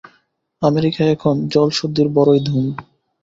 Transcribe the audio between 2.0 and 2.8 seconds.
বড়ই ধুম।